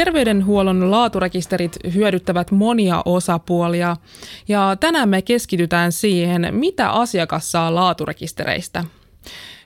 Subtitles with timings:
[0.00, 3.96] Terveydenhuollon laaturekisterit hyödyttävät monia osapuolia.
[4.48, 8.84] Ja tänään me keskitytään siihen, mitä asiakas saa laaturekistereistä.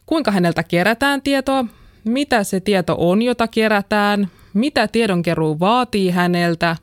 [0.07, 1.65] Kuinka häneltä kerätään tietoa,
[2.05, 6.77] mitä se tieto on, jota kerätään, mitä tiedonkeruu vaatii häneltä?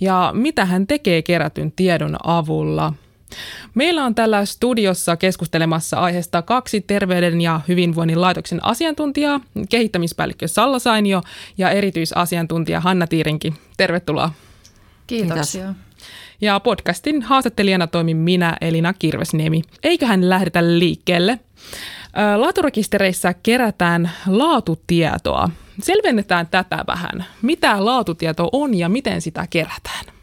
[0.00, 2.92] Ja mitä hän tekee kerätyn tiedon avulla–
[3.74, 11.22] Meillä on tällä studiossa keskustelemassa aiheesta kaksi terveyden ja hyvinvoinnin laitoksen asiantuntijaa, kehittämispäällikkö Salla Sainio
[11.58, 13.54] ja erityisasiantuntija Hanna Tiirinki.
[13.76, 14.32] Tervetuloa.
[15.06, 15.74] Kiitoksia.
[16.40, 19.62] Ja podcastin haastattelijana toimin minä, Elina Kirvesniemi.
[19.82, 21.38] Eiköhän lähdetä liikkeelle.
[22.36, 25.50] Laaturekistereissä kerätään laatutietoa.
[25.82, 27.24] Selvennetään tätä vähän.
[27.42, 30.17] Mitä laatutieto on ja miten sitä kerätään?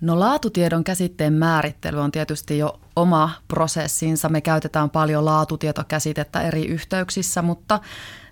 [0.00, 4.28] No laatutiedon käsitteen määrittely on tietysti jo oma prosessinsa.
[4.28, 7.80] Me käytetään paljon laatutietokäsitettä eri yhteyksissä, mutta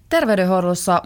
[0.08, 1.02] terveydenhuollossa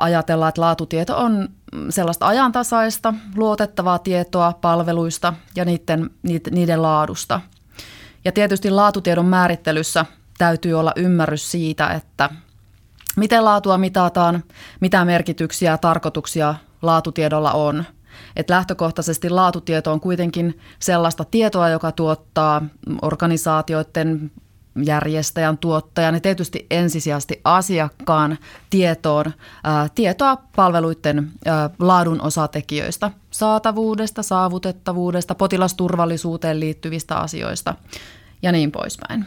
[0.00, 1.48] ajatellaan, että laatutieto on
[1.90, 6.10] sellaista ajantasaista, luotettavaa tietoa palveluista ja niiden,
[6.50, 7.40] niiden laadusta.
[8.24, 10.06] Ja tietysti laatutiedon määrittelyssä
[10.38, 12.30] täytyy olla ymmärrys siitä, että
[13.16, 14.44] miten laatua mitataan,
[14.80, 17.84] mitä merkityksiä ja tarkoituksia laatutiedolla on–
[18.38, 22.62] että lähtökohtaisesti laatutieto on kuitenkin sellaista tietoa, joka tuottaa
[23.02, 24.30] organisaatioiden
[24.84, 28.38] järjestäjän, tuottajan ja tietysti ensisijaisesti asiakkaan
[28.70, 29.24] tietoon
[29.64, 37.74] ää, tietoa palveluiden ää, laadun osatekijöistä, saatavuudesta, saavutettavuudesta, potilasturvallisuuteen liittyvistä asioista
[38.42, 39.24] ja niin poispäin.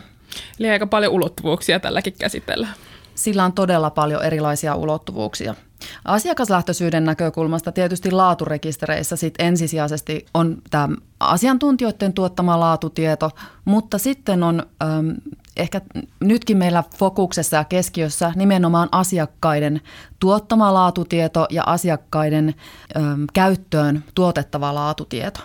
[0.60, 2.74] Eli aika paljon ulottuvuuksia tälläkin käsitellään.
[3.16, 5.56] Sillä on todella paljon erilaisia ulottuvuuksia.
[6.06, 13.32] Asiakaslähtöisyyden näkökulmasta tietysti laaturekistereissä sit ensisijaisesti on tämä asiantuntijoiden tuottama laatutieto,
[13.66, 15.16] mutta sitten on äm,
[15.58, 15.82] ehkä
[16.20, 19.82] nytkin meillä fokuksessa ja keskiössä nimenomaan asiakkaiden
[20.20, 22.56] tuottama laatutieto ja asiakkaiden
[22.98, 25.40] äm, käyttöön tuotettava laatutieto.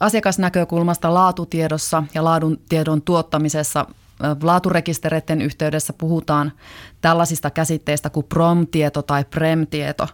[0.00, 3.86] Asiakasnäkökulmasta laatutiedossa ja laadun tiedon tuottamisessa
[4.42, 6.52] laaturekistereiden yhteydessä puhutaan
[7.00, 10.08] tällaisista käsitteistä kuin PROM-tieto tai PREM-tieto,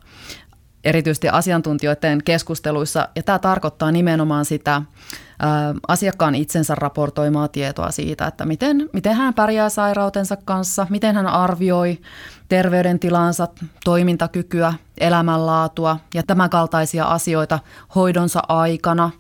[0.85, 3.09] erityisesti asiantuntijoiden keskusteluissa.
[3.17, 4.83] Ja tämä tarkoittaa nimenomaan sitä
[5.89, 11.99] asiakkaan itsensä raportoimaa tietoa siitä, että miten, miten hän pärjää sairautensa kanssa, miten hän arvioi
[12.49, 13.49] terveydentilansa,
[13.85, 17.59] toimintakykyä, elämänlaatua ja tämän kaltaisia asioita
[17.95, 19.11] hoidonsa aikana,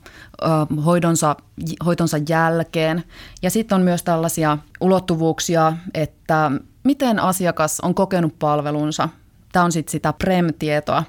[0.84, 1.36] hoidonsa,
[1.84, 3.04] hoitonsa jälkeen.
[3.42, 6.50] Ja sitten on myös tällaisia ulottuvuuksia, että
[6.84, 9.08] miten asiakas on kokenut palvelunsa.
[9.52, 11.04] Tämä on sitten sitä PREM-tietoa,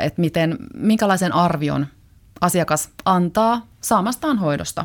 [0.00, 1.86] että miten, minkälaisen arvion
[2.40, 4.84] asiakas antaa saamastaan hoidosta.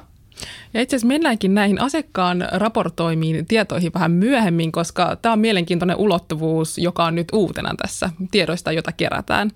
[0.73, 6.77] Ja itse asiassa mennäänkin näihin asiakkaan raportoimiin tietoihin vähän myöhemmin, koska tämä on mielenkiintoinen ulottuvuus,
[6.77, 9.51] joka on nyt uutena tässä tiedoista, jota kerätään.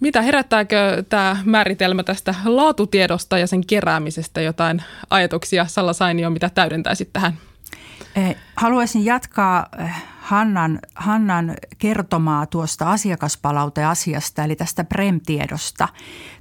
[0.00, 5.66] Mitä herättääkö tämä määritelmä tästä laatutiedosta ja sen keräämisestä jotain ajatuksia?
[5.66, 7.32] Salla Sainio, mitä täydentäisit tähän?
[8.16, 9.90] Eh, haluaisin jatkaa eh,
[10.26, 15.88] Hannan, Hannan kertomaa tuosta asiakaspalauteasiasta, eli tästä PREM-tiedosta.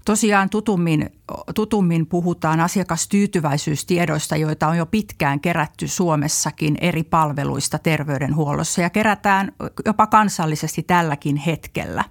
[0.05, 1.09] Tosiaan tutummin,
[1.55, 9.51] tutummin puhutaan asiakastyytyväisyystiedoista, joita on jo pitkään kerätty Suomessakin eri palveluista terveydenhuollossa ja kerätään
[9.85, 12.03] jopa kansallisesti tälläkin hetkellä.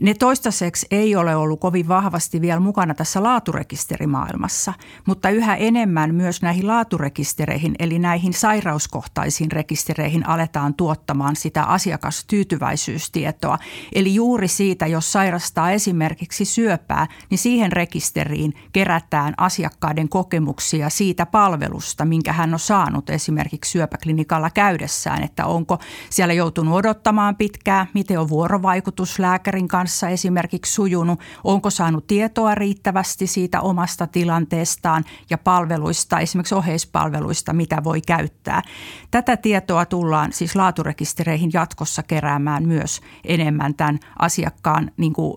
[0.00, 4.72] Ne toistaiseksi ei ole ollut kovin vahvasti vielä mukana tässä laaturekisterimaailmassa,
[5.06, 13.58] mutta yhä enemmän myös näihin laaturekistereihin, eli näihin sairauskohtaisiin rekistereihin aletaan tuottamaan sitä asiakastyytyväisyystietoa.
[13.94, 22.04] Eli juuri siitä, jos sairastaa esimerkiksi syöpää, niin siihen rekisteriin kerätään asiakkaiden kokemuksia siitä palvelusta,
[22.04, 25.78] minkä hän on saanut esimerkiksi syöpäklinikalla käydessään, että onko
[26.10, 33.26] siellä joutunut odottamaan pitkään, miten on vuorovaikutus lääkärin kanssa, esimerkiksi sujunut, onko saanut tietoa riittävästi
[33.26, 38.62] siitä omasta tilanteestaan ja palveluista, esimerkiksi oheispalveluista, mitä voi käyttää.
[39.10, 45.34] Tätä tietoa tullaan siis laaturekistereihin jatkossa keräämään myös enemmän tämän asiakkaan niin kuin,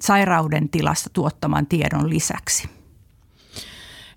[0.00, 2.68] sairauden tilasta tuottaman tiedon lisäksi.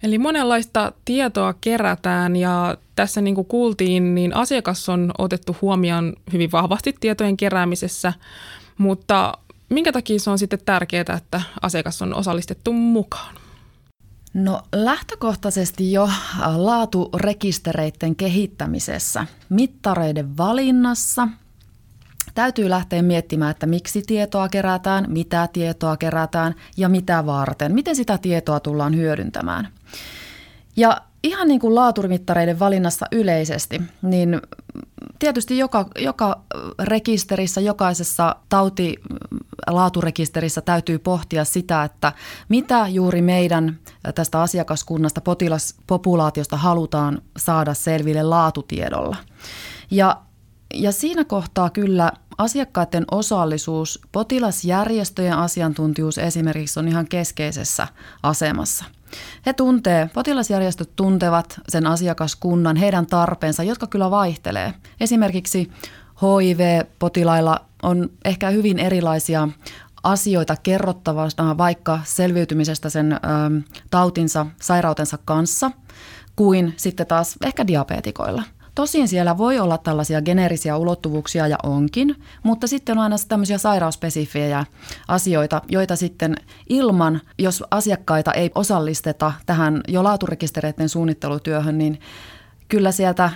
[0.04, 6.52] Eli monenlaista tietoa kerätään ja tässä niin kuin kuultiin, niin asiakas on otettu huomioon hyvin
[6.52, 8.14] vahvasti tietojen keräämisessä,
[8.78, 9.38] mutta
[9.70, 13.36] minkä takia se on sitten tärkeää, että asiakas on osallistettu mukaan?
[14.34, 16.10] No lähtökohtaisesti jo
[16.56, 21.28] laaturekistereiden kehittämisessä, mittareiden valinnassa
[22.40, 28.18] täytyy lähteä miettimään, että miksi tietoa kerätään, mitä tietoa kerätään ja mitä varten, miten sitä
[28.18, 29.68] tietoa tullaan hyödyntämään.
[30.76, 34.42] Ja ihan niin kuin laaturimittareiden valinnassa yleisesti, niin
[35.20, 36.42] tietysti joka, joka
[36.80, 38.96] rekisterissä, jokaisessa tauti
[39.68, 42.14] laaturekisterissä täytyy pohtia sitä, että
[42.50, 43.80] mitä juuri meidän
[44.16, 49.18] tästä asiakaskunnasta, potilaspopulaatiosta halutaan saada selville laatutiedolla.
[49.92, 50.22] Ja,
[50.74, 57.88] ja siinä kohtaa kyllä asiakkaiden osallisuus, potilasjärjestöjen asiantuntijuus esimerkiksi on ihan keskeisessä
[58.24, 58.86] asemassa.
[59.46, 64.74] He tuntee, potilasjärjestöt tuntevat sen asiakaskunnan, heidän tarpeensa, jotka kyllä vaihtelee.
[65.00, 65.72] Esimerkiksi
[66.22, 69.48] HIV-potilailla on ehkä hyvin erilaisia
[70.04, 73.18] asioita kerrottavasta vaikka selviytymisestä sen ö,
[73.90, 75.72] tautinsa, sairautensa kanssa,
[76.36, 78.44] kuin sitten taas ehkä diabetikoilla–
[78.76, 84.66] Tosin siellä voi olla tällaisia geneerisiä ulottuvuuksia ja onkin, mutta sitten on aina tämmöisiä sairausspesifejä
[85.08, 86.36] asioita, joita sitten
[86.70, 92.00] ilman, jos asiakkaita ei osallisteta tähän jo laaturekistereiden suunnittelutyöhön, niin
[92.68, 93.30] kyllä sieltä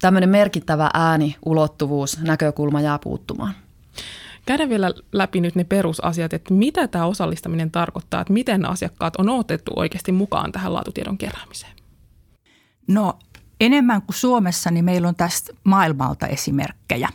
[0.00, 3.54] tämmöinen merkittävä ääni, ulottuvuus, näkökulma jää puuttumaan.
[4.46, 9.28] Käydään vielä läpi nyt ne perusasiat, että mitä tämä osallistaminen tarkoittaa, että miten asiakkaat on
[9.28, 11.72] otettu oikeasti mukaan tähän laatutiedon keräämiseen?
[12.86, 13.18] No
[13.60, 17.08] enemmän kuin Suomessa, niin meillä on tästä maailmalta esimerkkejä.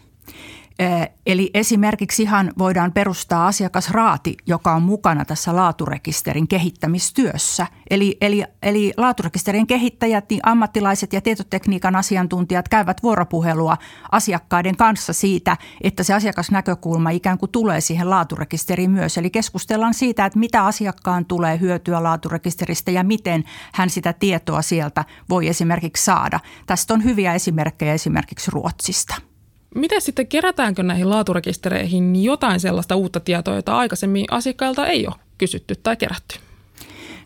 [1.26, 7.68] Eli esimerkiksi ihan voidaan perustaa asiakasraati, joka on mukana tässä laaturekisterin kehittämistyössä.
[7.90, 13.78] Eli, eli, eli laaturekisterin kehittäjät, niin ammattilaiset ja tietotekniikan asiantuntijat käyvät vuoropuhelua
[14.12, 19.18] asiakkaiden kanssa siitä, että se asiakasnäkökulma ikään kuin tulee siihen laaturekisteriin myös.
[19.18, 23.44] Eli keskustellaan siitä, että mitä asiakkaan tulee hyötyä laaturekisteristä ja miten
[23.74, 26.40] hän sitä tietoa sieltä voi esimerkiksi saada.
[26.66, 29.33] Tästä on hyviä esimerkkejä esimerkiksi Ruotsista.
[29.76, 35.76] Miten sitten kerätäänkö näihin laaturekistereihin jotain sellaista uutta tietoa, jota aikaisemmin asiakkailta ei ole kysytty
[35.76, 36.40] tai kerätty?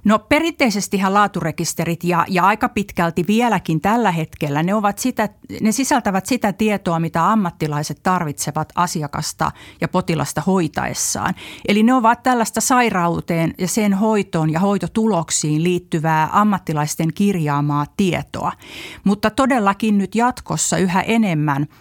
[0.03, 5.29] No perinteisestihan laaturekisterit ja, ja aika pitkälti vieläkin tällä hetkellä, ne, ovat sitä,
[5.61, 9.51] ne sisältävät sitä tietoa, mitä ammattilaiset tarvitsevat asiakasta
[9.81, 11.33] ja potilasta hoitaessaan.
[11.67, 18.51] Eli ne ovat tällaista sairauteen ja sen hoitoon ja hoitotuloksiin liittyvää ammattilaisten kirjaamaa tietoa.
[19.03, 21.67] Mutta todellakin nyt jatkossa yhä enemmän–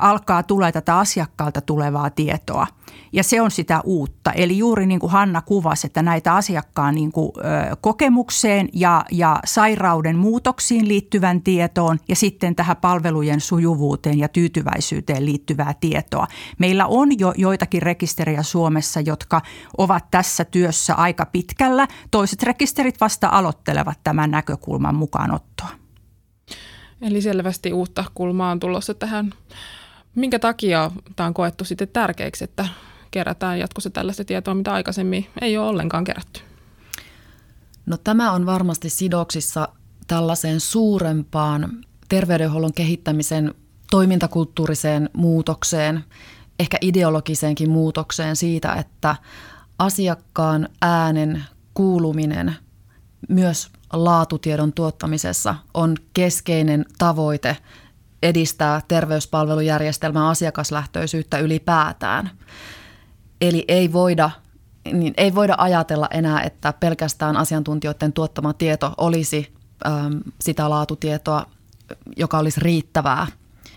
[0.00, 2.66] alkaa tulee tätä asiakkaalta tulevaa tietoa.
[3.12, 4.32] Ja se on sitä uutta.
[4.32, 7.32] Eli juuri niin kuin Hanna kuvasi, että näitä asiakkaan niin kuin,
[7.80, 15.74] kokemukseen ja, ja sairauden muutoksiin liittyvän tietoon ja sitten tähän palvelujen sujuvuuteen ja tyytyväisyyteen liittyvää
[15.80, 16.26] tietoa.
[16.58, 19.40] Meillä on jo joitakin rekisteriä Suomessa, jotka
[19.78, 21.88] ovat tässä työssä aika pitkällä.
[22.10, 25.81] Toiset rekisterit vasta aloittelevat tämän näkökulman mukaanottoa.
[27.02, 29.32] Eli selvästi uutta kulmaa on tulossa tähän.
[30.14, 32.68] Minkä takia tämä on koettu sitten tärkeäksi, että
[33.10, 36.40] kerätään jatkossa tällaista tietoa, mitä aikaisemmin ei ole ollenkaan kerätty?
[37.86, 39.68] No tämä on varmasti sidoksissa
[40.06, 43.54] tällaiseen suurempaan terveydenhuollon kehittämisen
[43.90, 46.04] toimintakulttuuriseen muutokseen,
[46.58, 49.16] ehkä ideologiseenkin muutokseen siitä, että
[49.78, 51.44] asiakkaan äänen
[51.74, 52.56] kuuluminen
[53.28, 57.56] myös laatutiedon tuottamisessa on keskeinen tavoite
[58.22, 62.30] edistää terveyspalvelujärjestelmän asiakaslähtöisyyttä ylipäätään.
[63.40, 64.30] Eli ei voida,
[64.92, 69.52] niin ei voida ajatella enää, että pelkästään asiantuntijoiden tuottama tieto olisi
[69.86, 71.46] äm, sitä laatutietoa,
[72.16, 73.26] joka olisi riittävää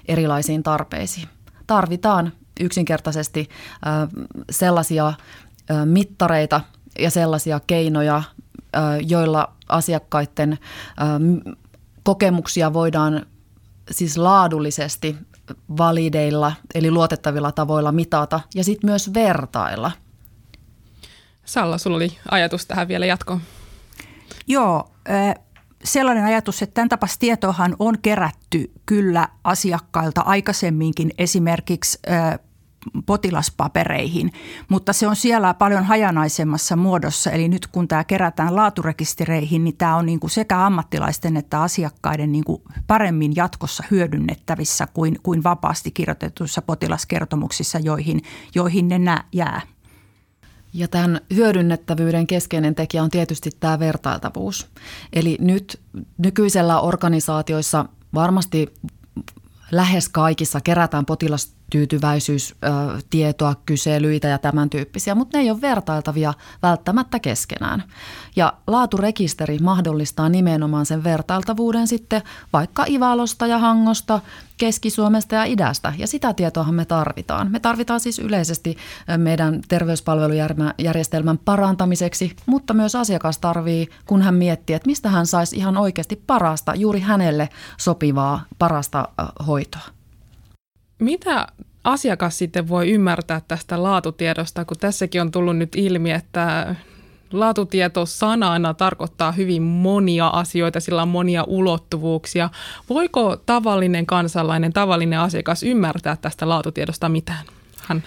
[0.07, 1.27] erilaisiin tarpeisiin.
[1.67, 3.50] Tarvitaan yksinkertaisesti
[3.88, 4.10] äh,
[4.50, 6.62] sellaisia äh, mittareita
[7.00, 8.24] ja sellaisia keinoja,
[9.08, 10.60] joilla asiakkaiden
[12.03, 13.25] kokemuksia voidaan
[13.91, 15.15] siis laadullisesti
[15.77, 19.91] valideilla eli luotettavilla tavoilla mitata ja sitten myös vertailla.
[21.46, 23.41] Salla, sulla oli ajatus tähän vielä jatkoon.
[24.48, 24.91] Joo,
[25.84, 32.00] sellainen ajatus, että tämän tapaista tietoahan on kerätty kyllä asiakkailta aikaisemminkin esimerkiksi
[33.06, 34.32] potilaspapereihin,
[34.70, 37.32] mutta se on siellä paljon hajanaisemmassa muodossa.
[37.32, 42.32] Eli nyt kun tämä kerätään laaturekistereihin, niin tämä on niin kuin sekä ammattilaisten että asiakkaiden
[42.32, 48.22] niin kuin paremmin jatkossa hyödynnettävissä kuin, kuin vapaasti kirjoitetuissa potilaskertomuksissa, joihin,
[48.56, 49.62] joihin ne nä, jää.
[50.74, 54.68] Ja tämän hyödynnettävyyden keskeinen tekijä on tietysti tämä vertailtavuus.
[55.13, 55.82] Eli nyt
[56.18, 58.74] nykyisellä organisaatioissa varmasti
[59.72, 61.06] lähes kaikissa kerätään
[61.65, 67.84] potilastyytyväisyystietoa, kyselyitä ja tämän tyyppisiä, mutta ne ei ole vertailtavia välttämättä keskenään.
[68.36, 72.22] Ja laaturekisteri mahdollistaa nimenomaan sen vertailtavuuden sitten
[72.53, 74.19] vaikka Ivalosta ja Hangosta,
[74.57, 75.93] Keski-Suomesta ja idästä.
[75.98, 77.51] Ja sitä tietoahan me tarvitaan.
[77.51, 78.77] Me tarvitaan siis yleisesti
[79.17, 85.77] meidän terveyspalvelujärjestelmän parantamiseksi, mutta myös asiakas tarvii, kun hän miettii, että mistä hän saisi ihan
[85.77, 89.10] oikeasti parasta, juuri hänelle sopivaa, parasta
[89.48, 89.95] hoitoa.
[91.00, 91.48] Mitä
[91.84, 96.75] asiakas sitten voi ymmärtää tästä laatutiedosta, kun tässäkin on tullut nyt ilmi, että
[97.32, 102.50] laatutieto sanana tarkoittaa hyvin monia asioita, sillä on monia ulottuvuuksia.
[102.90, 107.46] Voiko tavallinen kansalainen, tavallinen asiakas ymmärtää tästä laatutiedosta mitään?
[107.88, 108.04] Hän.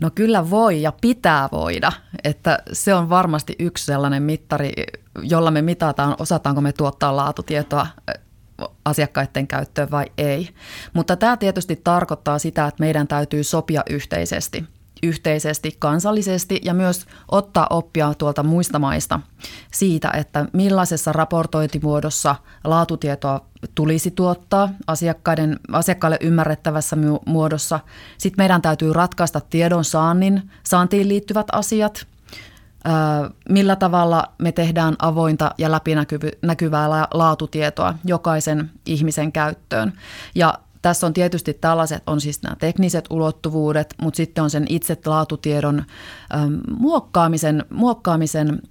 [0.00, 1.92] No kyllä voi ja pitää voida,
[2.24, 4.72] että se on varmasti yksi sellainen mittari,
[5.22, 7.86] jolla me mitataan, osataanko me tuottaa laatutietoa
[8.84, 10.48] asiakkaiden käyttöön vai ei.
[10.92, 14.64] Mutta tämä tietysti tarkoittaa sitä, että meidän täytyy sopia yhteisesti–
[15.02, 19.20] yhteisesti, kansallisesti ja myös ottaa oppia tuolta muista maista
[19.72, 23.40] siitä, että millaisessa raportointimuodossa laatutietoa
[23.74, 27.80] tulisi tuottaa asiakkaiden, asiakkaille ymmärrettävässä muodossa.
[28.18, 32.06] Sitten meidän täytyy ratkaista tiedon saannin, saantiin liittyvät asiat,
[33.48, 39.92] millä tavalla me tehdään avointa ja läpinäkyvää laatutietoa jokaisen ihmisen käyttöön.
[40.34, 44.98] Ja tässä on tietysti tällaiset, on siis nämä tekniset ulottuvuudet, mutta sitten on sen itse
[45.06, 45.84] laatutiedon
[46.78, 48.62] muokkaamisen, muokkaamisen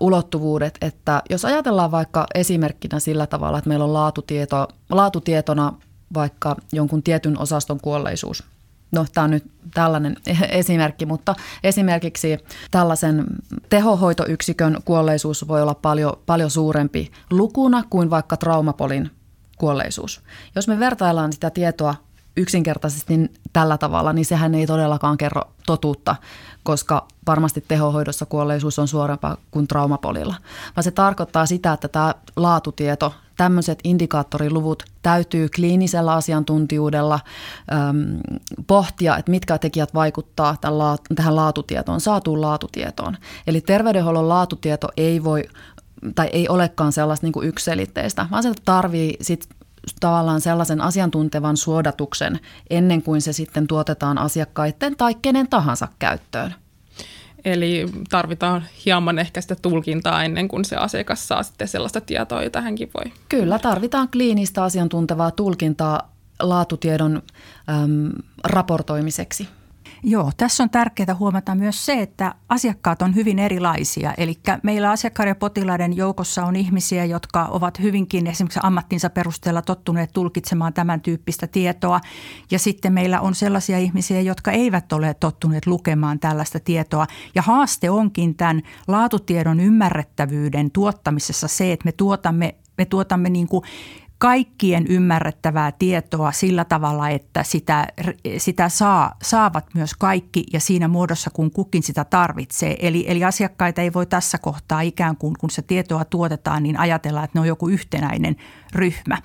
[0.00, 5.72] ulottuvuudet, että jos ajatellaan vaikka esimerkkinä sillä tavalla, että meillä on laatutieto, laatutietona
[6.14, 8.44] vaikka jonkun tietyn osaston kuolleisuus,
[8.92, 9.44] No, tämä on nyt
[9.74, 10.16] tällainen
[10.50, 12.38] esimerkki, mutta esimerkiksi
[12.70, 13.24] tällaisen
[13.68, 19.10] tehohoitoyksikön kuolleisuus voi olla paljon, paljon suurempi lukuna kuin vaikka traumapolin
[19.58, 20.22] kuolleisuus.
[20.56, 21.94] Jos me vertaillaan sitä tietoa
[22.36, 26.16] yksinkertaisesti tällä tavalla, niin sehän ei todellakaan kerro totuutta,
[26.62, 30.34] koska varmasti tehohoidossa kuolleisuus on suorempaa kuin traumapolilla.
[30.76, 37.20] Vaan se tarkoittaa sitä, että tämä laatutieto, tämmöiset indikaattoriluvut täytyy kliinisellä asiantuntijuudella
[37.72, 38.20] äm,
[38.66, 40.56] pohtia, että mitkä tekijät vaikuttaa
[41.14, 43.16] tähän laatutietoon, saatuun laatutietoon.
[43.46, 45.44] Eli terveydenhuollon laatutieto ei voi
[46.14, 49.48] tai ei olekaan sellaista niin kuin ykselitteistä, vaan se tarvii sit
[50.00, 56.54] tavallaan sellaisen asiantuntevan suodatuksen ennen kuin se sitten tuotetaan asiakkaiden tai kenen tahansa käyttöön.
[57.44, 62.60] Eli tarvitaan hieman ehkä sitä tulkintaa ennen kuin se asiakas saa sitten sellaista tietoa, jota
[62.60, 63.12] hänkin voi.
[63.28, 67.22] Kyllä, tarvitaan kliinistä asiantuntevaa tulkintaa laatutiedon
[67.68, 68.10] äm,
[68.44, 69.48] raportoimiseksi.
[70.02, 74.14] Joo, tässä on tärkeää huomata myös se, että asiakkaat on hyvin erilaisia.
[74.18, 80.12] Eli meillä asiakkaiden ja potilaiden joukossa on ihmisiä, jotka ovat hyvinkin esimerkiksi ammattinsa perusteella tottuneet
[80.12, 82.00] tulkitsemaan tämän tyyppistä tietoa.
[82.50, 87.06] Ja sitten meillä on sellaisia ihmisiä, jotka eivät ole tottuneet lukemaan tällaista tietoa.
[87.34, 93.64] Ja haaste onkin tämän laatutiedon ymmärrettävyyden tuottamisessa se, että me tuotamme me tuotamme niin kuin
[94.20, 97.86] kaikkien ymmärrettävää tietoa sillä tavalla, että sitä,
[98.38, 102.76] sitä saa, saavat myös kaikki ja siinä muodossa, kun kukin sitä tarvitsee.
[102.78, 107.24] Eli, eli asiakkaita ei voi tässä kohtaa ikään kuin, kun se tietoa tuotetaan, niin ajatella,
[107.24, 108.36] että ne on joku yhtenäinen
[108.72, 109.18] ryhmä.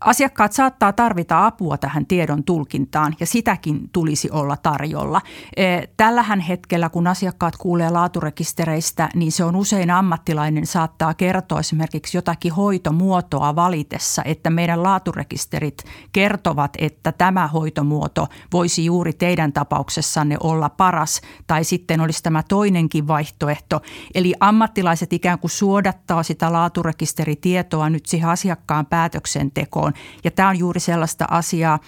[0.00, 5.20] Asiakkaat saattaa tarvita apua tähän tiedon tulkintaan ja sitäkin tulisi olla tarjolla.
[5.56, 12.16] E, tällähän hetkellä, kun asiakkaat kuulee laaturekistereistä, niin se on usein ammattilainen saattaa kertoa esimerkiksi
[12.16, 20.68] jotakin hoitomuotoa valitessa, että meidän laaturekisterit kertovat, että tämä hoitomuoto voisi juuri teidän tapauksessanne olla
[20.68, 23.80] paras tai sitten olisi tämä toinenkin vaihtoehto.
[24.14, 30.18] Eli ammattilaiset ikään kuin suodattaa sitä laaturekisteritietoa nyt siihen asiakkaan päätöksentekoon kuntoon.
[30.24, 31.78] Ja tämä on juuri sellaista asiaa,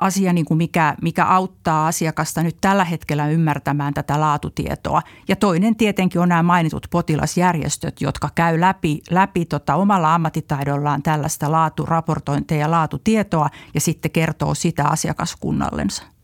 [0.00, 5.02] asia, niin kuin mikä, mikä auttaa asiakasta nyt tällä hetkellä ymmärtämään tätä laatutietoa.
[5.28, 11.52] Ja toinen tietenkin on nämä mainitut potilasjärjestöt, jotka käy läpi, läpi tota omalla ammattitaidollaan tällaista
[11.52, 16.19] laaturaportointia ja laatutietoa ja sitten kertoo sitä asiakaskunnallensa.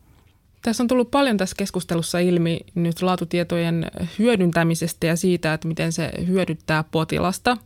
[0.67, 3.87] Tässä on tullut paljon tässä keskustelussa ilmi nyt laatutietojen
[4.19, 7.57] hyödyntämisestä ja siitä, että miten se hyödyttää potilasta.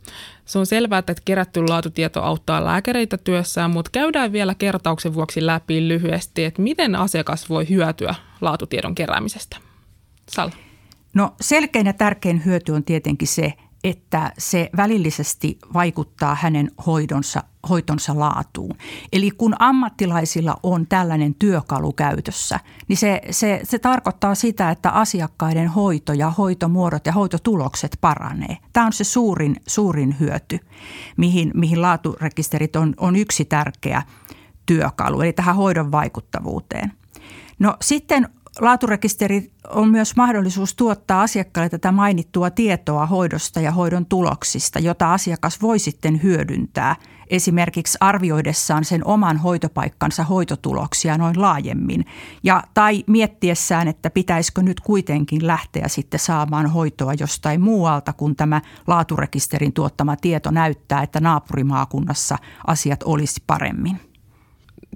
[0.45, 5.87] Se on selvää, että kerätty laatutieto auttaa lääkäreitä työssään, mutta käydään vielä kertauksen vuoksi läpi
[5.87, 9.57] lyhyesti, että miten asiakas voi hyötyä laatutiedon keräämisestä.
[10.29, 10.49] Sal.
[11.13, 13.53] No selkein ja tärkein hyöty on tietenkin se,
[13.83, 18.75] että se välillisesti vaikuttaa hänen hoidonsa, hoitonsa laatuun.
[19.13, 25.67] Eli kun ammattilaisilla on tällainen työkalu käytössä, niin se, se, se tarkoittaa sitä, että asiakkaiden
[25.67, 28.57] hoito ja hoitomuodot ja hoitotulokset paranee.
[28.73, 30.59] Tämä on se suurin, suurin hyöty,
[31.17, 34.03] mihin, mihin laaturekisterit on, on yksi tärkeä
[34.65, 36.91] työkalu, eli tähän hoidon vaikuttavuuteen.
[37.59, 44.79] No sitten Laaturekisteri on myös mahdollisuus tuottaa asiakkaalle tätä mainittua tietoa hoidosta ja hoidon tuloksista,
[44.79, 46.95] jota asiakas voi sitten hyödyntää
[47.27, 52.05] esimerkiksi arvioidessaan sen oman hoitopaikkansa hoitotuloksia noin laajemmin.
[52.43, 58.61] Ja, tai miettiessään, että pitäisikö nyt kuitenkin lähteä sitten saamaan hoitoa jostain muualta, kun tämä
[58.87, 64.10] laaturekisterin tuottama tieto näyttää, että naapurimaakunnassa asiat olisi paremmin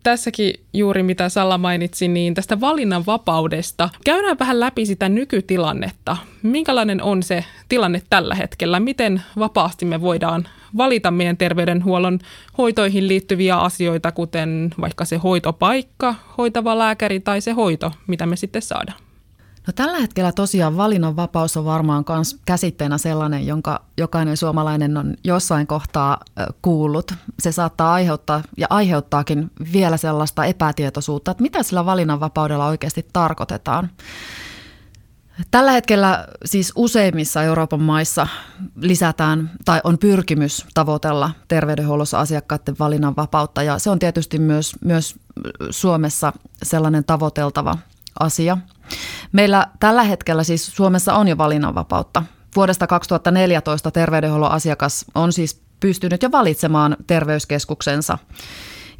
[0.06, 3.90] tässäkin juuri mitä Salla mainitsi, niin tästä valinnanvapaudesta.
[4.06, 6.18] Käydään vähän läpi sitä nykytilannetta.
[6.44, 8.80] Minkälainen on se tilanne tällä hetkellä?
[8.80, 10.48] Miten vapaasti me voidaan
[10.78, 12.20] valita meidän terveydenhuollon
[12.58, 18.62] hoitoihin liittyviä asioita, kuten vaikka se hoitopaikka, hoitava lääkäri tai se hoito, mitä me sitten
[18.62, 19.05] saadaan?
[19.68, 25.68] No tällä hetkellä tosiaan valinnanvapaus on varmaan myös käsitteenä sellainen, jonka jokainen suomalainen on jossain
[25.68, 26.20] kohtaa
[26.62, 27.12] kuullut.
[27.40, 33.90] Se saattaa aiheuttaa ja aiheuttaakin vielä sellaista epätietoisuutta, että mitä sillä valinnanvapaudella oikeasti tarkoitetaan.
[35.52, 38.28] Tällä hetkellä siis useimmissa Euroopan maissa
[38.82, 45.16] lisätään tai on pyrkimys tavoitella terveydenhuollossa asiakkaiden valinnanvapautta ja se on tietysti myös, myös
[45.70, 47.78] Suomessa sellainen tavoiteltava
[48.20, 48.58] asia.
[49.32, 52.24] Meillä tällä hetkellä siis Suomessa on jo valinnanvapautta.
[52.56, 58.18] Vuodesta 2014 terveydenhuollon asiakas on siis pystynyt jo valitsemaan terveyskeskuksensa.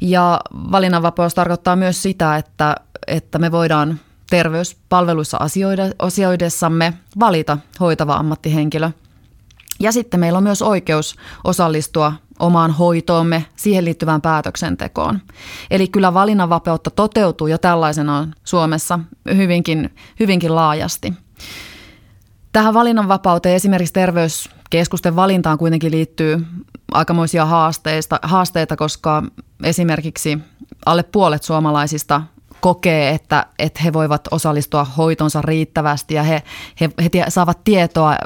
[0.00, 5.38] Ja valinnanvapaus tarkoittaa myös sitä, että, että me voidaan terveyspalveluissa
[5.98, 8.90] asioidessamme valita hoitava ammattihenkilö.
[9.80, 15.20] Ja sitten meillä on myös oikeus osallistua omaan hoitoomme, siihen liittyvään päätöksentekoon.
[15.70, 18.98] Eli kyllä valinnanvapautta toteutuu jo tällaisenaan Suomessa
[19.36, 21.12] hyvinkin, hyvinkin laajasti.
[22.52, 26.46] Tähän valinnanvapauteen esimerkiksi terveyskeskusten valintaan kuitenkin liittyy
[26.92, 29.22] aikamoisia haasteista, haasteita, koska
[29.62, 30.38] esimerkiksi
[30.86, 32.22] alle puolet suomalaisista
[32.66, 36.42] kokee, että, että he voivat osallistua hoitonsa riittävästi ja he,
[36.80, 38.16] he, he tie, saavat tietoa,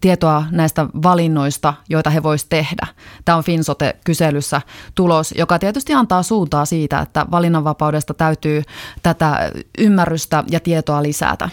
[0.00, 2.86] tietoa näistä valinnoista, joita he voisivat tehdä.
[3.24, 4.60] Tämä on Finsote-kyselyssä
[4.94, 8.62] tulos, joka tietysti antaa suuntaa siitä, että valinnanvapaudesta täytyy
[9.02, 11.48] tätä ymmärrystä ja tietoa lisätä.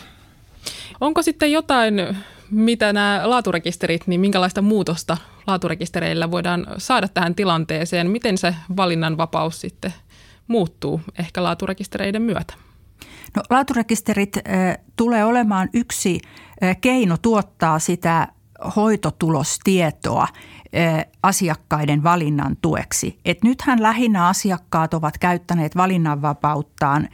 [1.01, 2.17] Onko sitten jotain,
[2.51, 8.09] mitä nämä laaturekisterit, niin minkälaista muutosta laaturekistereillä voidaan saada tähän tilanteeseen?
[8.09, 9.93] Miten se valinnanvapaus sitten–
[10.49, 12.53] muuttuu ehkä laaturekistereiden myötä?
[13.35, 14.37] No, laaturekisterit
[14.95, 16.19] tulee olemaan yksi
[16.81, 18.27] keino tuottaa sitä
[18.75, 23.19] hoitotulostietoa äh, asiakkaiden valinnan tueksi.
[23.25, 27.09] Et nythän lähinnä asiakkaat ovat käyttäneet valinnanvapauttaan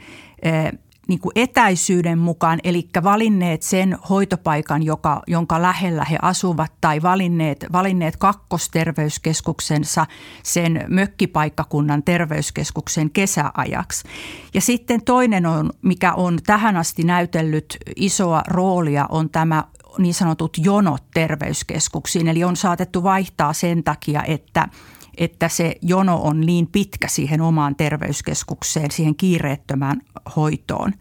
[1.08, 7.66] niin kuin etäisyyden mukaan, eli valinneet sen hoitopaikan, joka, jonka lähellä he asuvat, tai valinneet,
[7.72, 10.06] valinneet kakkosterveyskeskuksensa
[10.42, 14.08] sen mökkipaikkakunnan terveyskeskuksen kesäajaksi.
[14.54, 19.64] Ja sitten toinen on, mikä on tähän asti näytellyt isoa roolia, on tämä
[19.98, 22.28] niin sanotut jonot terveyskeskuksiin.
[22.28, 24.68] Eli on saatettu vaihtaa sen takia, että
[25.16, 30.00] että se jono on niin pitkä siihen omaan terveyskeskukseen, siihen kiireettömään
[30.36, 30.92] hoitoon.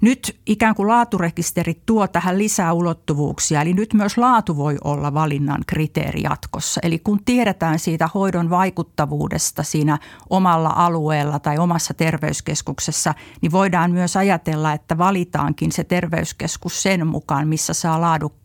[0.00, 5.64] Nyt ikään kuin laaturekisterit tuo tähän lisää ulottuvuuksia, eli nyt myös laatu voi olla valinnan
[5.66, 6.80] kriteeri jatkossa.
[6.84, 9.98] Eli kun tiedetään siitä hoidon vaikuttavuudesta siinä
[10.30, 17.48] omalla alueella tai omassa terveyskeskuksessa, niin voidaan myös ajatella, että valitaankin se terveyskeskus sen mukaan,
[17.48, 18.00] missä saa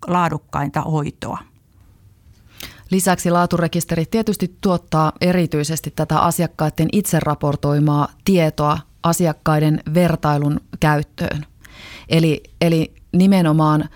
[0.07, 1.52] laadukkainta hoitoa.
[2.91, 11.45] Lisäksi laaturekisteri tietysti tuottaa erityisesti tätä asiakkaiden itse raportoimaa tietoa asiakkaiden vertailun käyttöön.
[12.09, 13.89] Eli, eli nimenomaan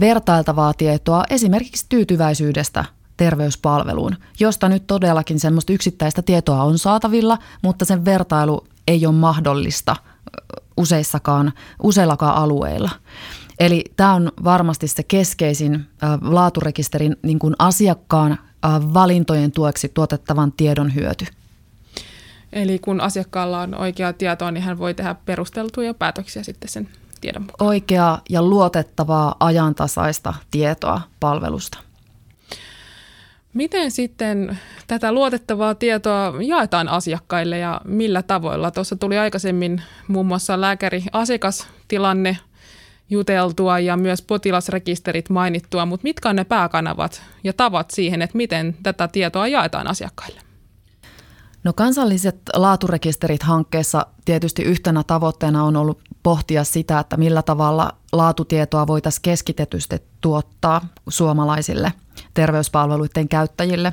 [0.00, 2.84] vertailtavaa tietoa esimerkiksi tyytyväisyydestä
[3.16, 9.96] terveyspalveluun, josta nyt todellakin semmoista yksittäistä tietoa on saatavilla, mutta sen vertailu ei ole mahdollista
[10.76, 12.90] useissakaan, useillakaan alueilla.
[13.60, 15.86] Eli tämä on varmasti se keskeisin
[16.22, 18.38] laaturekisterin niin kuin asiakkaan
[18.94, 21.26] valintojen tueksi tuotettavan tiedon hyöty.
[22.52, 26.88] Eli kun asiakkaalla on oikeaa tietoa, niin hän voi tehdä perusteltuja päätöksiä sitten sen
[27.20, 27.68] tiedon mukaan.
[27.68, 31.78] Oikeaa ja luotettavaa ajantasaista tietoa palvelusta.
[33.54, 38.70] Miten sitten tätä luotettavaa tietoa jaetaan asiakkaille ja millä tavoilla?
[38.70, 42.36] Tuossa tuli aikaisemmin muun muassa lääkäri-asiakastilanne
[43.10, 48.76] juteltua ja myös potilasrekisterit mainittua, mutta mitkä on ne pääkanavat ja tavat siihen, että miten
[48.82, 50.40] tätä tietoa jaetaan asiakkaille?
[51.64, 58.86] No kansalliset laaturekisterit hankkeessa tietysti yhtenä tavoitteena on ollut pohtia sitä, että millä tavalla laatutietoa
[58.86, 61.92] voitaisiin keskitetysti tuottaa suomalaisille
[62.34, 63.92] terveyspalveluiden käyttäjille.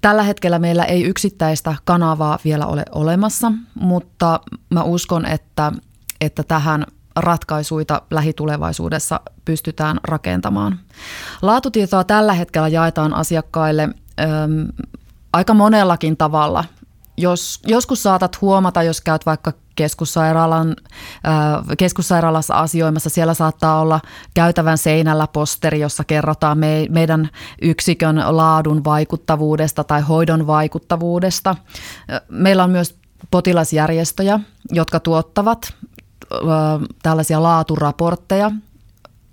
[0.00, 5.72] Tällä hetkellä meillä ei yksittäistä kanavaa vielä ole olemassa, mutta mä uskon, että,
[6.20, 10.80] että tähän ratkaisuita lähitulevaisuudessa pystytään rakentamaan.
[11.42, 14.68] Laatutietoa tällä hetkellä jaetaan asiakkaille äm,
[15.32, 16.64] aika monellakin tavalla.
[17.16, 20.76] Jos, joskus saatat huomata, jos käyt vaikka keskussairaalan,
[21.26, 24.00] äh, keskussairaalassa asioimassa, siellä saattaa olla
[24.34, 27.28] käytävän seinällä posteri, jossa kerrotaan me, meidän
[27.62, 31.56] yksikön laadun vaikuttavuudesta tai hoidon vaikuttavuudesta.
[32.28, 32.98] Meillä on myös
[33.30, 35.74] potilasjärjestöjä, jotka tuottavat
[37.02, 38.50] tällaisia laaturaportteja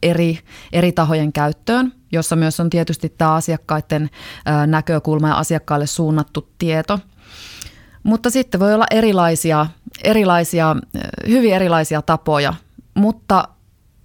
[0.04, 0.40] eri,
[0.74, 4.10] eri tahojen käyttöön, jossa myös on tietysti tämä asiakkaiden
[4.68, 7.00] näkökulma ja asiakkaille suunnattu tieto.
[8.04, 9.68] Mutta sitten voi olla erilaisia,
[10.04, 10.76] erilaisia,
[11.28, 12.54] hyvin erilaisia tapoja,
[12.94, 13.48] mutta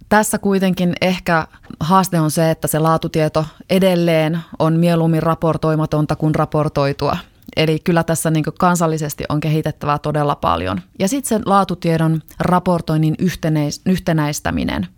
[0.09, 1.47] tässä kuitenkin ehkä
[1.79, 7.17] haaste on se, että se laatutieto edelleen on mieluummin raportoimatonta kuin raportoitua.
[7.57, 10.81] Eli kyllä tässä niin kansallisesti on kehitettävää todella paljon.
[10.99, 13.15] Ja sitten se laatutiedon raportoinnin
[13.85, 14.87] yhtenäistäminen–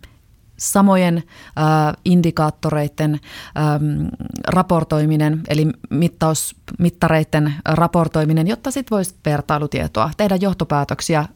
[0.60, 3.20] samojen äh, indikaattoreiden
[3.58, 4.06] ähm,
[4.48, 11.28] raportoiminen, eli mittausmittareiden raportoiminen, jotta sitten voisi vertailutietoa, tehdä johtopäätöksiä äh,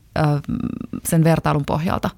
[1.05, 2.11] sen vertailun pohjalta.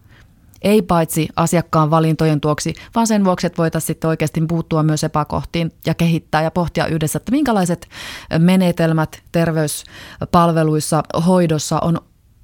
[0.66, 5.72] Ei paitsi asiakkaan valintojen tuoksi, vaan sen vuoksi, että voitaisiin sitten oikeasti puuttua myös epäkohtiin
[5.86, 7.88] ja kehittää ja pohtia yhdessä, että minkälaiset
[8.38, 11.98] menetelmät terveyspalveluissa, hoidossa on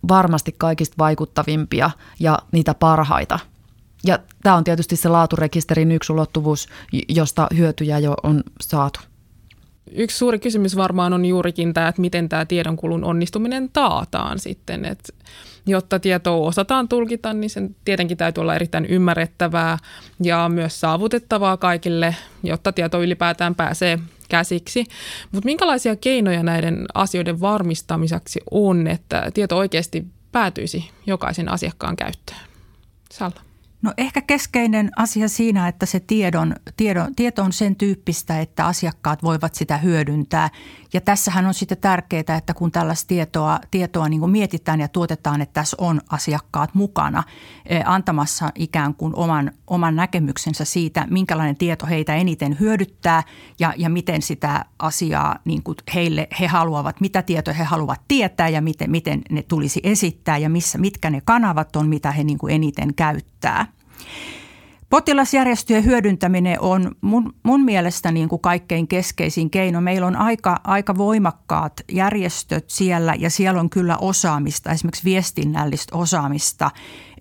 [0.09, 3.39] varmasti kaikista vaikuttavimpia ja niitä parhaita–
[4.05, 6.69] ja tämä on tietysti se laaturekisterin yksi ulottuvuus,
[7.09, 9.01] josta hyötyjä jo on saatu.
[9.91, 14.85] Yksi suuri kysymys varmaan on juurikin tämä, että miten tämä tiedonkulun onnistuminen taataan sitten.
[14.85, 15.13] Että
[15.67, 19.79] jotta tietoa osataan tulkita, niin sen tietenkin täytyy olla erittäin ymmärrettävää
[20.23, 23.99] ja myös saavutettavaa kaikille, jotta tieto ylipäätään pääsee
[24.29, 24.87] käsiksi.
[25.33, 32.41] Mutta minkälaisia keinoja näiden asioiden varmistamiseksi on, että tieto oikeasti päätyisi jokaisen asiakkaan käyttöön?
[33.13, 33.41] Salla.
[33.83, 39.23] No ehkä keskeinen asia siinä, että se tiedon, tiedon, tieto on sen tyyppistä, että asiakkaat
[39.23, 40.51] voivat sitä hyödyntää.
[40.93, 45.53] Ja tässähän on sitten tärkeää, että kun tällaista tietoa, tietoa niin mietitään ja tuotetaan, että
[45.53, 47.23] tässä on asiakkaat mukana
[47.67, 53.23] eh, antamassa ikään kuin oman, oman näkemyksensä siitä, minkälainen tieto heitä eniten hyödyttää
[53.59, 58.49] ja, ja miten sitä asiaa niin kuin heille he haluavat, mitä tietoja he haluavat tietää
[58.49, 62.39] ja miten, miten ne tulisi esittää ja missä, mitkä ne kanavat on, mitä he niin
[62.39, 63.67] kuin eniten käyttää.
[64.93, 69.81] Potilasjärjestöjen hyödyntäminen on mun, mun mielestä niin kuin kaikkein keskeisin keino.
[69.81, 76.71] Meillä on aika, aika voimakkaat järjestöt siellä ja siellä on kyllä osaamista, esimerkiksi viestinnällistä osaamista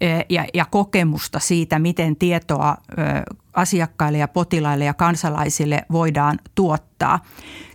[0.01, 2.77] e, ja, ja kokemusta siitä, miten tietoa
[3.53, 7.19] asiakkaille ja potilaille ja kansalaisille voidaan tuottaa.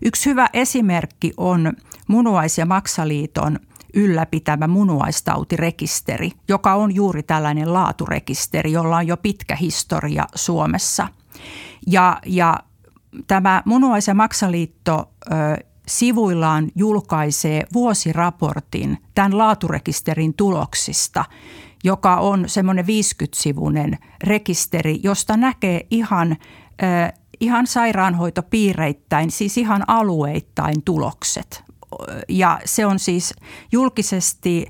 [0.03, 1.73] Yksi hyvä esimerkki on
[2.09, 3.59] Munuais- ja Maksaliiton–
[3.97, 11.09] ylläpitämä munuaistautirekisteri, joka on juuri tällainen laaturekisteri, jolla on jo pitkä historia Suomessa.
[11.87, 12.59] Ja, ja
[13.27, 15.35] tämä Munuais- ja Maksaliitto ö,
[15.89, 21.25] sivuillaan julkaisee vuosiraportin tämän laaturekisterin tuloksista,
[21.85, 26.37] joka on semmoinen 50-sivuinen rekisteri, josta näkee ihan,
[26.83, 31.66] ö, ihan sairaanhoitopiireittäin, siis ihan alueittain tulokset
[32.29, 33.35] ja se on siis
[33.73, 34.67] julkisesti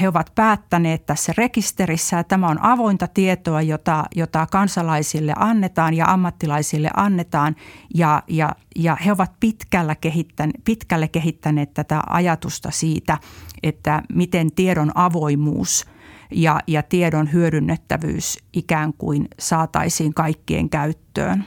[0.00, 6.06] he ovat päättäneet tässä rekisterissä, että tämä on avointa tietoa, jota, jota kansalaisille annetaan ja
[6.06, 7.56] ammattilaisille annetaan.
[7.94, 13.18] Ja, ja, ja he ovat pitkällä kehittäneet, pitkälle kehittäneet tätä ajatusta siitä,
[13.62, 15.86] että miten tiedon avoimuus
[16.30, 21.44] ja, ja tiedon hyödynnettävyys ikään kuin saataisiin kaikkien käyttöön.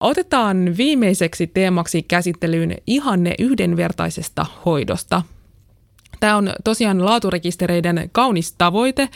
[0.00, 5.22] Otetaan viimeiseksi teemaksi käsittelyyn ihanne yhdenvertaisesta hoidosta.
[6.20, 9.08] Tämä on tosiaan laaturekistereiden kaunis tavoite.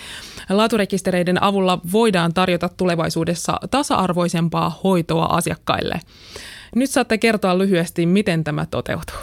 [0.49, 6.01] Laaturekistereiden avulla voidaan tarjota tulevaisuudessa tasa-arvoisempaa hoitoa asiakkaille.
[6.77, 9.17] Nyt saatte kertoa lyhyesti, miten tämä toteutuu.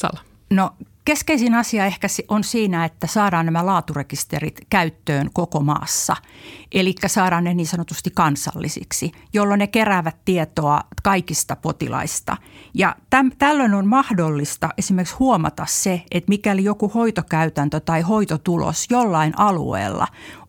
[0.00, 0.20] Salla.
[0.50, 0.70] No
[1.06, 6.16] Keskeisin asia ehkä on siinä, että saadaan nämä laaturekisterit käyttöön koko maassa.
[6.72, 12.36] Eli saadaan ne niin sanotusti kansallisiksi, jolloin ne keräävät tietoa kaikista potilaista.
[12.74, 19.38] Ja täm, tällöin on mahdollista esimerkiksi huomata se, että mikäli joku hoitokäytäntö tai hoitotulos jollain
[19.38, 20.06] alueella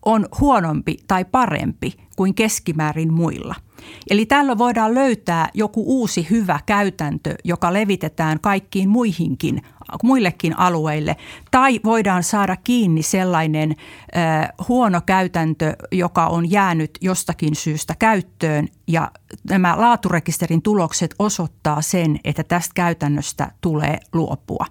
[0.08, 3.54] on huonompi tai parempi kuin keskimäärin muilla–
[4.10, 9.62] Eli tällä voidaan löytää joku uusi hyvä käytäntö, joka levitetään kaikkiin muihinkin,
[10.02, 11.16] muillekin alueille.
[11.50, 13.74] Tai voidaan saada kiinni sellainen
[14.16, 19.10] äh, huono käytäntö, joka on jäänyt jostakin syystä käyttöön ja
[19.50, 24.66] nämä laaturekisterin tulokset osoittaa sen, että tästä käytännöstä tulee luopua.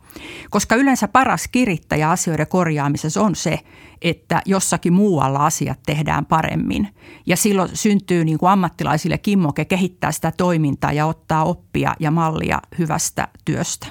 [0.50, 3.60] Koska yleensä paras kirittäjä asioiden korjaamisessa on se,
[4.02, 6.88] että jossakin muualla asiat tehdään paremmin.
[7.26, 12.62] Ja silloin syntyy niin kuin ammattilaisille kimmoke kehittää sitä toimintaa ja ottaa oppia ja mallia
[12.78, 13.88] hyvästä työstä.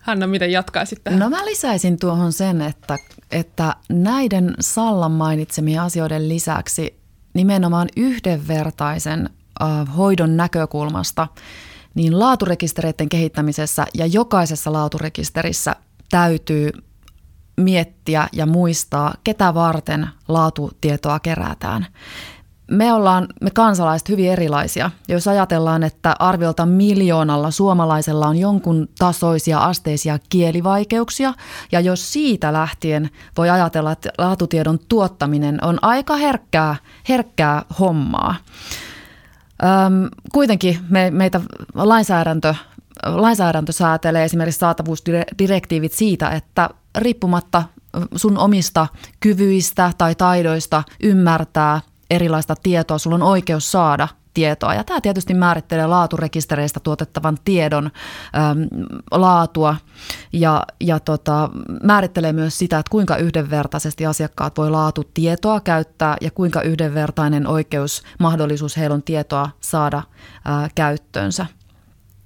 [0.00, 1.20] Hanna, miten jatkaisit tähän?
[1.20, 2.98] No mä lisäisin tuohon sen, että,
[3.30, 6.98] että näiden Sallan mainitsemien asioiden lisäksi
[7.34, 9.30] nimenomaan yhdenvertaisen
[9.62, 11.28] äh, hoidon näkökulmasta,
[11.94, 15.76] niin laaturekistereiden kehittämisessä ja jokaisessa laaturekisterissä
[16.10, 16.70] täytyy
[17.56, 21.86] miettiä ja muistaa, ketä varten laatutietoa kerätään.
[22.70, 24.90] Me ollaan, me kansalaiset, hyvin erilaisia.
[25.08, 31.34] Jos ajatellaan, että arviolta miljoonalla suomalaisella on jonkun tasoisia asteisia kielivaikeuksia,
[31.72, 36.76] ja jos siitä lähtien voi ajatella, että laatutiedon tuottaminen on aika herkkää,
[37.08, 38.34] herkkää hommaa.
[39.62, 41.40] Öm, kuitenkin me, meitä
[41.74, 42.54] lainsäädäntö,
[43.06, 47.62] lainsäädäntö säätelee esimerkiksi saatavuusdirektiivit siitä, että riippumatta
[48.16, 48.86] sun omista
[49.20, 51.80] kyvyistä tai taidoista ymmärtää
[52.10, 54.74] erilaista tietoa, sulla on oikeus saada tietoa.
[54.74, 58.68] Ja tämä tietysti määrittelee laaturekistereistä tuotettavan tiedon äm,
[59.10, 59.76] laatua
[60.32, 61.50] ja, ja tota,
[61.82, 68.76] määrittelee myös sitä, että kuinka yhdenvertaisesti asiakkaat voi laatutietoa käyttää ja kuinka yhdenvertainen oikeus, mahdollisuus
[68.76, 70.02] heillä on tietoa saada
[70.44, 71.46] ää, käyttöönsä.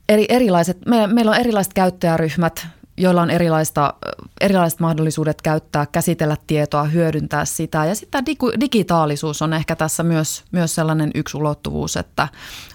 [0.08, 2.66] Eri, erilaiset, me, meillä on erilaiset käyttäjäryhmät,
[2.98, 3.94] joilla on erilaista,
[4.40, 7.84] erilaiset mahdollisuudet käyttää, käsitellä tietoa, hyödyntää sitä.
[7.84, 8.24] Ja sitten
[8.60, 12.28] digitaalisuus on ehkä tässä myös, myös sellainen yksi ulottuvuus, että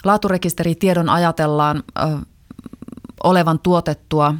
[0.03, 1.83] laaturekisteritiedon ajatellaan
[3.23, 4.35] olevan tuotettua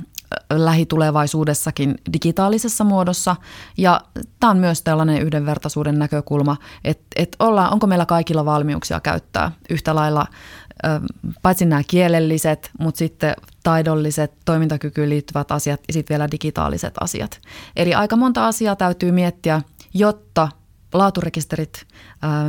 [0.54, 3.36] lähitulevaisuudessakin digitaalisessa muodossa.
[3.78, 4.02] Ja
[4.40, 9.96] tämä on myös tällainen yhdenvertaisuuden näkökulma, että, että ollaan, onko meillä kaikilla valmiuksia käyttää yhtä
[9.96, 10.26] lailla
[11.42, 17.42] paitsi nämä kielelliset, mutta sitten taidolliset, toimintakykyyn liittyvät asiat ja sitten vielä digitaaliset asiat.
[17.76, 19.62] Eli aika monta asiaa täytyy miettiä,
[19.94, 20.50] jotta
[20.94, 21.86] laaturekisterit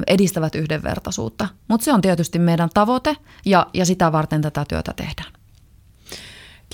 [0.07, 1.49] edistävät yhdenvertaisuutta.
[1.69, 5.33] Mutta se on tietysti meidän tavoite ja, ja sitä varten tätä työtä tehdään.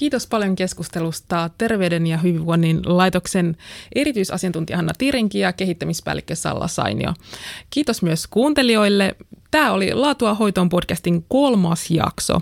[0.00, 3.56] Kiitos paljon keskustelusta Terveyden ja hyvinvoinnin laitoksen
[3.94, 7.14] erityisasiantuntija Hanna Tirinki ja kehittämispäällikkö Salla Sainio.
[7.70, 9.16] Kiitos myös kuuntelijoille.
[9.50, 12.40] Tämä oli Laatua hoitoon podcastin kolmas jakso.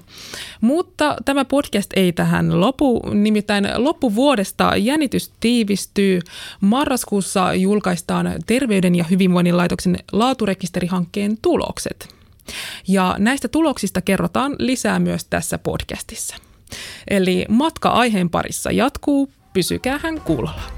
[0.61, 6.21] Mutta tämä podcast ei tähän lopu, nimittäin loppuvuodesta jännitys tiivistyy.
[6.61, 12.15] Marraskuussa julkaistaan Terveyden ja hyvinvoinnin laitoksen laaturekisterihankkeen tulokset.
[12.89, 16.48] Ja näistä tuloksista kerrotaan lisää myös tässä podcastissa.
[17.11, 20.78] Eli matka aiheen parissa jatkuu, pysykää hän kuulolla.